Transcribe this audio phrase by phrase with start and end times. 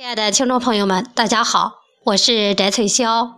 [0.00, 3.34] 亲爱的听众朋友们，大家好，我是翟翠霄，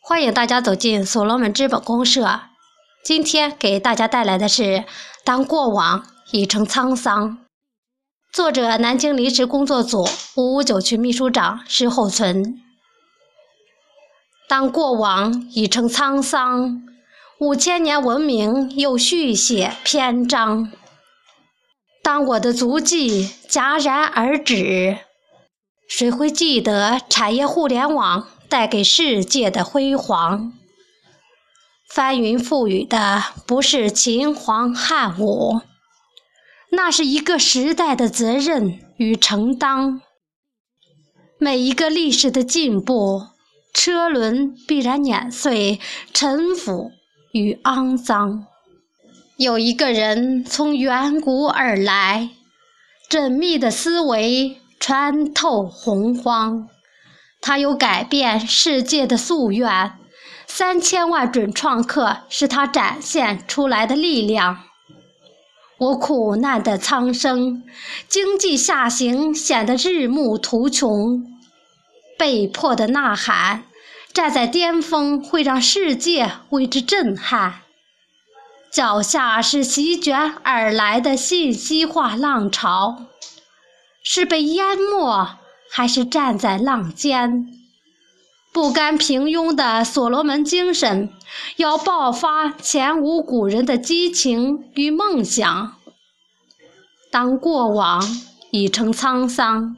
[0.00, 2.42] 欢迎大家走进所罗门资本公社。
[3.04, 4.62] 今天给大家带来的是
[5.24, 7.30] 《当过往已成沧桑》，
[8.32, 10.06] 作者南京临时工作组
[10.36, 12.62] 五五九区秘书长施厚存。
[14.48, 16.84] 当过往已成沧桑，
[17.40, 20.70] 五千年文明又续写篇章。
[22.00, 24.98] 当我的足迹戛然而止。
[25.88, 30.52] 谁会记得产业互联网带给世界的辉煌？
[31.88, 35.60] 翻云覆雨的不是秦皇汉武，
[36.70, 40.02] 那是一个时代的责任与承担。
[41.38, 43.28] 每一个历史的进步，
[43.72, 45.80] 车轮必然碾碎
[46.12, 46.90] 沉腐
[47.32, 48.46] 与肮脏。
[49.36, 52.30] 有一个人从远古而来，
[53.08, 54.60] 缜密的思维。
[54.86, 56.68] 穿透洪荒，
[57.40, 59.98] 他有改变世界的夙愿。
[60.46, 64.62] 三千万准创客是他展现出来的力量。
[65.78, 67.64] 我苦难的苍生，
[68.06, 71.20] 经济下行显得日暮途穷，
[72.16, 73.64] 被迫的呐喊，
[74.12, 77.62] 站在巅峰会让世界为之震撼。
[78.70, 83.06] 脚下是席卷而来的信息化浪潮。
[84.08, 85.36] 是被淹没，
[85.68, 87.48] 还是站在浪尖？
[88.52, 91.10] 不甘平庸的所罗门精神，
[91.56, 95.74] 要爆发前无古人的激情与梦想。
[97.10, 98.00] 当过往
[98.52, 99.76] 已成沧桑，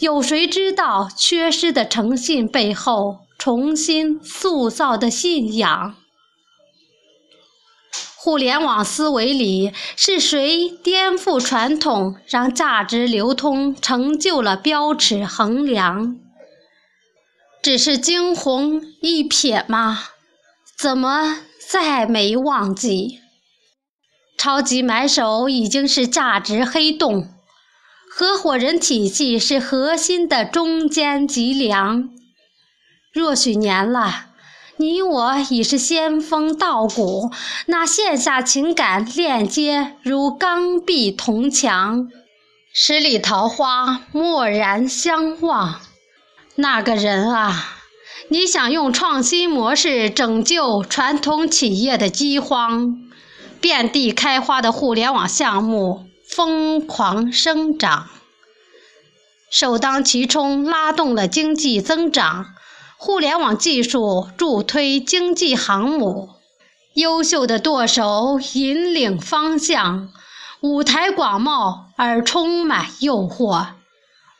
[0.00, 5.94] 有谁知道缺失的诚信背后重新塑造的信仰？
[8.24, 16.16] 互联网思维里是谁颠覆传统，让价值流通成就了标尺衡量？
[17.60, 20.04] 只是惊鸿一瞥吗？
[20.78, 23.18] 怎么再没忘记？
[24.38, 27.28] 超级买手已经是价值黑洞，
[28.08, 32.08] 合伙人体系是核心的中间脊梁。
[33.12, 34.26] 若许年了。
[34.76, 37.30] 你我已是仙风道骨，
[37.66, 42.08] 那线下情感链接如钢壁铜墙，
[42.72, 45.80] 十里桃花蓦然相望。
[46.56, 47.78] 那个人啊，
[48.28, 52.96] 你想用创新模式拯救传统企业的饥荒，
[53.60, 58.08] 遍地开花的互联网项目疯狂生长，
[59.50, 62.51] 首当其冲拉动了经济增长。
[63.04, 66.36] 互联网技术助推经济航母，
[66.94, 70.12] 优秀的舵手引领方向，
[70.60, 73.70] 舞台广袤而充满诱惑。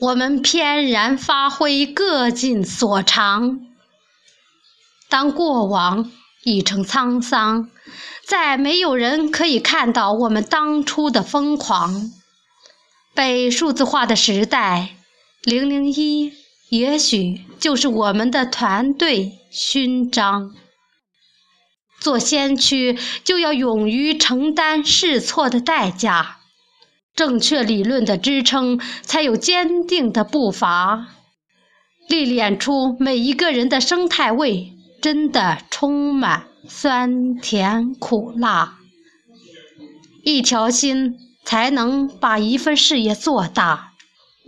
[0.00, 3.60] 我们翩然发挥，各尽所长。
[5.08, 6.10] 当过往
[6.42, 7.70] 已成沧桑，
[8.26, 12.10] 再没有人可以看到我们当初的疯狂。
[13.14, 14.96] 被数字化的时代，
[15.44, 16.32] 零零一。
[16.70, 20.54] 也许就是我们的团队勋章。
[22.00, 26.36] 做先驱就要勇于承担试错的代价，
[27.16, 31.08] 正确理论的支撑，才有坚定的步伐。
[32.08, 38.78] 历练出每一个人的生态味，真的充满酸甜苦辣。
[40.22, 43.94] 一条心才能把一份事业做大。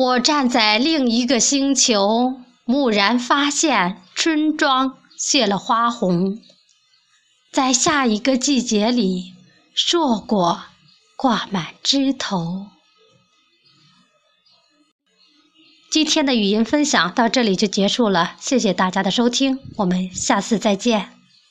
[0.00, 6.40] 我站在另一个星球，蓦然发现春庄谢了花红，
[7.52, 9.34] 在下一个季节里，
[9.74, 10.62] 硕果
[11.16, 12.68] 挂满枝头。
[15.90, 21.19] 今天的语音分享到这里就结束了，谢谢大家的收听，我们下次再见。